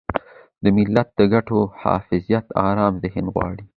[0.63, 3.63] د ملت د ګټو حفاظت ارام ذهن غواړي.